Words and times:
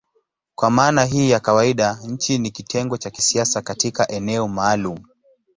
Kwa 0.55 0.71
maana 0.71 1.05
hii 1.05 1.29
ya 1.29 1.39
kawaida 1.39 1.99
nchi 2.07 2.37
ni 2.37 2.51
kitengo 2.51 2.97
cha 2.97 3.09
kisiasa 3.09 3.61
katika 3.61 4.07
eneo 4.11 4.47
maalumu. 4.47 5.05